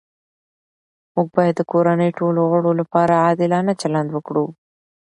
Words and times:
موږ 1.13 1.27
باید 1.37 1.55
د 1.57 1.61
کورنۍ 1.71 2.09
ټولو 2.19 2.41
غړو 2.51 2.71
لپاره 2.81 3.21
عادلانه 3.25 3.73
چلند 3.81 4.09
وکړو 4.11 4.45